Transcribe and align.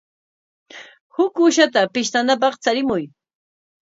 Huk 1.15 1.33
uushata 1.43 1.81
pishtanapaq 1.93 2.53
charimuy. 2.63 3.03